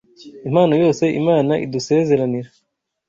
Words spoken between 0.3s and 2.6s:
Impano yose Imana idusezeranira